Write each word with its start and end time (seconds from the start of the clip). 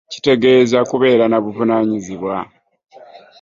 Kitegeeza 0.11 0.79
kubeera 0.89 1.25
na 1.27 1.37
buvunaanyizibwa. 1.43 2.35